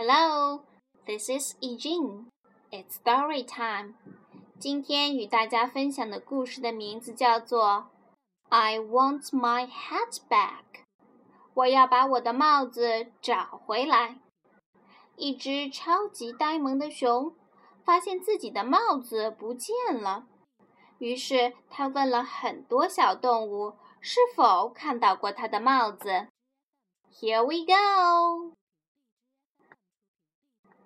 [0.00, 0.62] Hello,
[1.08, 2.26] this is Ejin.
[2.70, 3.94] It's story time.
[4.56, 7.66] 今天与大家分享的故事的名字叫做
[8.48, 10.62] 《I Want My Hat Back》。
[11.52, 14.20] 我要把我的帽子找回来。
[15.16, 17.34] 一只超级呆萌的熊
[17.84, 20.28] 发现自己的帽子不见了，
[20.98, 26.28] 于是他问了很多小动物是否看到过他的帽子。
[27.10, 28.57] Here we go.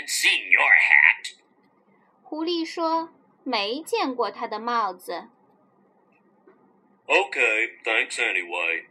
[0.00, 1.34] haven't seen your hat.
[2.22, 3.10] 狐狸说
[3.44, 5.28] 没见过他的帽子。
[7.06, 8.86] Okay, thanks anyway.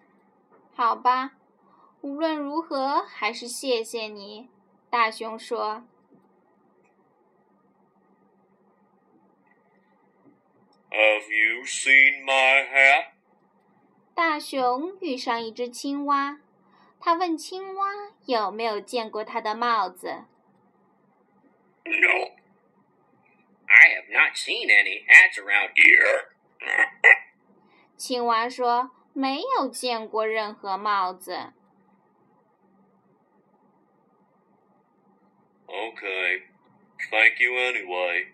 [0.75, 1.31] 好吧，
[2.01, 4.49] 无论如何还是谢谢你。
[4.89, 5.83] 大熊说
[10.91, 13.07] Have you seen my hat?：“
[14.13, 16.39] 大熊遇上一只青蛙，
[16.99, 17.89] 他问青蛙
[18.25, 20.25] 有没有见过他的帽子。
[21.89, 22.31] No.
[23.67, 26.29] I have not seen any hats around here.
[27.97, 31.53] 青蛙说没有见过任何帽子。
[35.67, 36.43] okay.
[37.09, 38.27] Thank you anyway.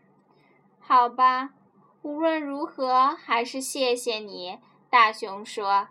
[0.79, 1.53] 好吧，
[2.01, 5.89] 无论如何还是谢谢你。”大熊说。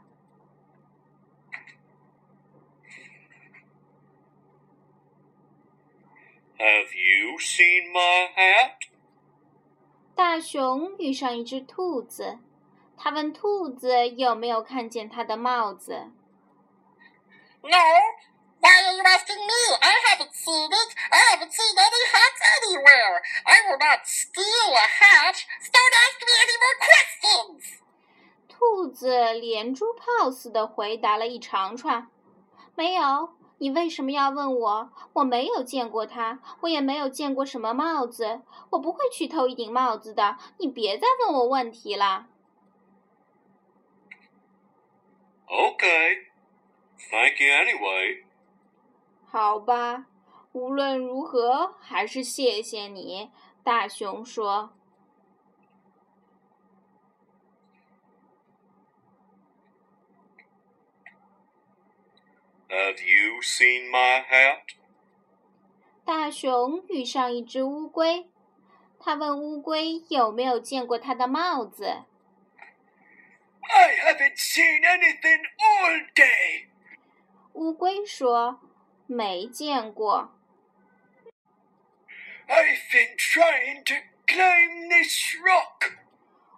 [6.58, 8.76] Have you seen my hat?
[10.14, 12.38] 大熊遇上一只兔子，
[12.96, 16.10] 他问兔子有没有看见他的帽子。
[17.62, 17.70] No.
[18.62, 19.74] Why are you asking me?
[19.80, 20.94] I haven't seen it.
[21.10, 23.22] I haven't seen any hats anywhere.
[23.44, 25.36] I will not steal a hat.
[25.62, 27.80] So don't ask me any more questions.
[28.48, 32.10] 兔子连珠炮似的回答了一长串。
[32.74, 34.91] 没有， 你为什么要问我？
[35.13, 40.37] 我没有见过他，我也没有见过什么帽子，我不会去偷一顶帽子的。
[40.57, 42.27] 你别再问我问题了。
[45.47, 46.25] Okay.
[47.09, 48.23] Thank you anyway.
[49.27, 50.07] 好吧，
[50.53, 53.31] 无论如何还是谢谢你。
[53.63, 54.71] 大熊说。
[62.68, 64.74] Have you seen my hat?
[66.04, 68.28] 大熊遇上一只乌龟，
[68.98, 72.04] 他问乌龟有没有见过他的帽子。
[73.62, 76.66] I haven't seen anything all day.
[77.52, 78.60] 乌龟说
[79.06, 80.32] 没见过。
[82.48, 83.94] I've been trying to
[84.26, 85.98] climb this rock.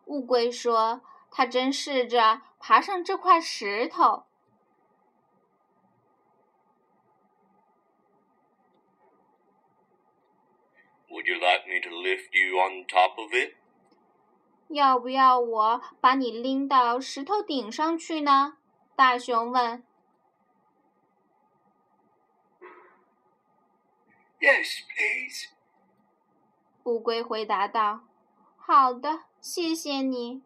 [0.06, 4.24] 乌龟说他正试着爬上这块石头。”
[11.16, 13.54] Would you like me to lift you on top of it?
[14.68, 18.56] 要不要我把你拎到石头顶上去呢？
[18.96, 19.84] 大熊问。
[24.40, 25.48] Yes, please.
[26.84, 30.42] 乌龟回答道：“好的，谢谢你。””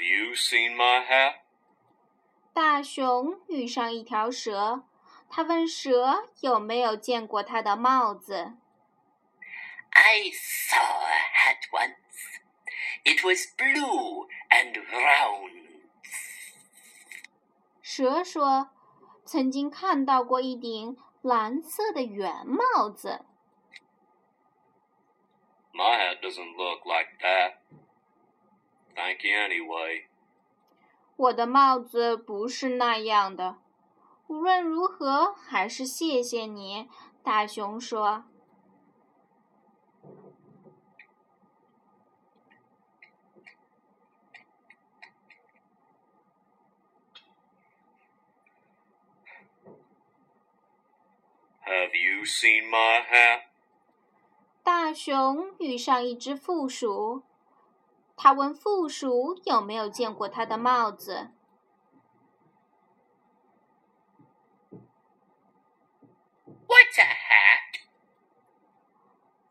[0.00, 1.34] you seen my hat?
[2.54, 4.84] 大熊遇上一条蛇，
[5.28, 8.54] 他问蛇有没有见过它的帽子。
[9.90, 11.94] I saw a hat once.
[13.04, 15.84] It was blue and round.
[17.82, 18.72] 蛇说：“
[19.26, 23.26] 曾经看到过一顶蓝色的圆帽子。
[25.74, 27.56] My hat doesn't look like that.
[28.94, 30.04] Thank you anyway.
[31.16, 33.58] 我的帽子不是那样的。
[34.26, 36.88] 无论如何，还是谢谢你。”
[37.22, 38.24] 大熊说。
[51.64, 53.42] Have you seen my hat?
[54.62, 57.22] 大熊遇上一只负鼠，
[58.23, 61.31] 他问负鼠有没有见过他的帽子。
[66.67, 67.81] What's a hat?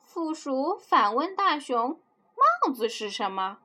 [0.05, 2.00] 负鼠反问大熊
[2.64, 3.58] ：“帽子是什么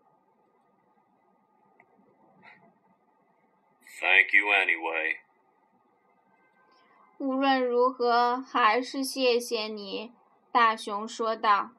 [3.99, 5.17] Thank you anyway.
[7.19, 10.15] 无论如何，还是谢谢你。”
[10.51, 11.69] 大熊说道。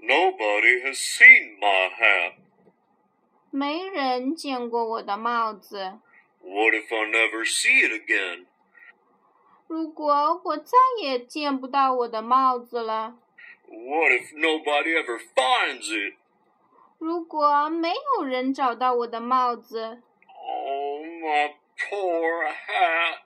[0.00, 2.34] Nobody has seen my hat.
[3.50, 5.98] 没人见过我的帽子。
[6.42, 8.46] What if I never see it again?
[9.66, 13.16] 如果我再也见不到我的帽子了，
[13.68, 16.14] What if nobody ever finds it?
[16.98, 23.18] 如果没有人找到我的帽子， Oh, my poor hat.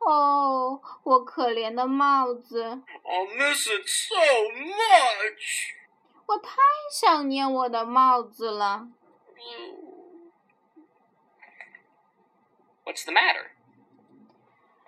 [0.00, 5.74] 哦，我可怜的帽子， I miss it so much.
[6.26, 6.56] 我太
[6.90, 8.88] 想念我的帽子了。
[12.84, 13.50] What's the matter?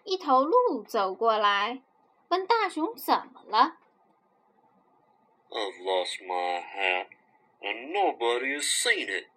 [0.04, 1.82] 一头鹿走过来，
[2.28, 3.76] 问大熊怎么了。
[5.50, 7.08] I've lost my hat,
[7.60, 9.28] and nobody has seen it.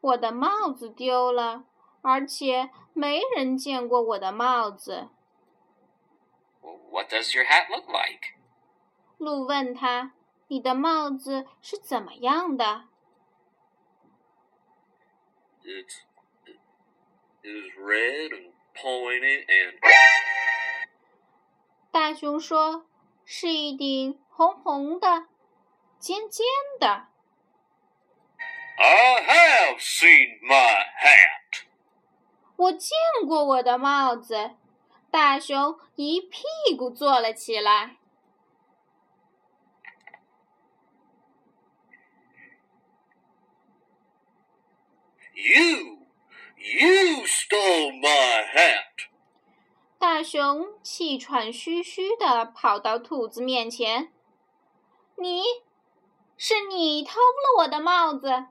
[0.00, 1.64] 我的帽子丢了，
[2.02, 5.08] 而且没人见过我的帽子。
[6.60, 8.34] Well, what does your hat look like?
[9.17, 10.13] 鹿问他
[10.47, 12.85] ：“你的帽子是怎么样的
[15.63, 16.01] It's
[16.45, 16.59] it
[17.43, 19.79] is red and pointy and？”
[21.91, 22.85] 大熊说
[23.25, 25.27] ：“是一顶红红的、
[25.99, 26.45] 尖尖
[26.79, 27.07] 的。
[28.77, 31.63] I have seen my hat.
[32.55, 32.91] 我见
[33.27, 34.51] 过我的帽子。”
[35.09, 36.43] 大熊一屁
[36.77, 37.97] 股坐了起来。
[45.36, 45.98] You,
[46.56, 49.08] you stole my hat.
[49.98, 54.12] 大熊气喘吁吁地跑到兔子面前：“
[55.16, 55.42] 你，
[56.36, 58.46] 是你偷了我的帽子！”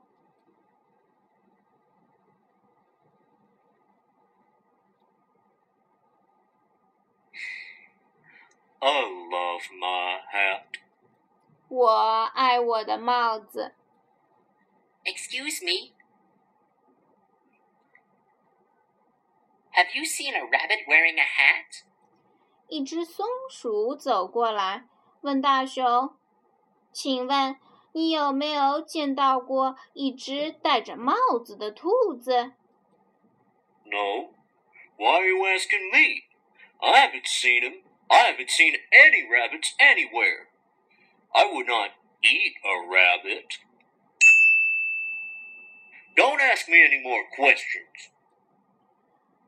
[8.80, 10.64] I love my hat.
[11.68, 13.74] 我爱我的帽子。
[15.04, 15.92] Excuse me?
[19.76, 21.84] Have you seen a rabbit wearing a hat?
[22.68, 24.84] 一只松鼠走过来，
[25.22, 26.16] 问大熊：“
[26.92, 27.58] 请问
[27.92, 31.14] 你有没有见到过一只戴着帽
[31.44, 32.52] 子的兔子
[33.84, 34.30] No.
[34.96, 36.24] Why are you asking me?
[36.78, 37.82] I haven't seen him.
[38.08, 40.48] I haven't seen any rabbits anywhere.
[41.32, 43.58] I would not eat a rabbit.
[46.14, 48.10] Don't ask me any more questions.？”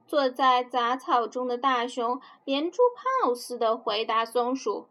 [0.09, 4.87] 坐在杂草中的大熊连珠炮似的回答松鼠：“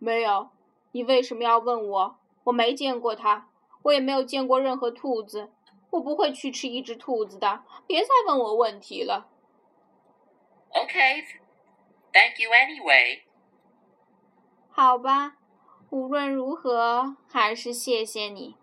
[0.00, 0.48] 没有。
[0.92, 2.16] 你为什么要问我？
[2.44, 3.50] 我没见过它，
[3.82, 5.50] 我也没有见过任何兔子。
[5.90, 7.62] 我不会去吃一只兔子的。
[7.86, 9.28] 别再问我问题了。”
[10.72, 11.24] Okay.
[12.14, 13.20] Thank you anyway.
[14.70, 15.36] 好吧，
[15.90, 18.56] 无论如何，还是谢谢你。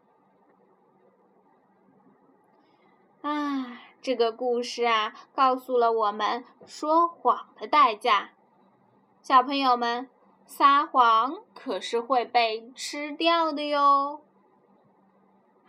[3.22, 8.32] 啊，这个故事啊，告诉了我们说谎的代价。
[9.22, 10.10] 小朋友们，
[10.46, 14.22] 撒谎可是会被吃掉的哟。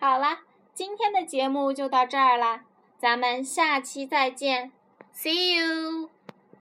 [0.01, 0.41] 好啦，
[0.73, 2.65] 今天的节目就到这儿啦，
[2.99, 4.73] 咱们下期再见
[5.15, 6.12] ，See you。